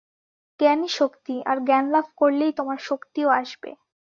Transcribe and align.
জ্ঞানই 0.59 0.89
শক্তি 0.91 1.35
আর 1.45 1.57
জ্ঞানলাভ 1.67 2.05
করলেই 2.17 2.53
তোমার 2.53 2.79
শক্তিও 2.89 3.29
আসবে। 3.41 3.71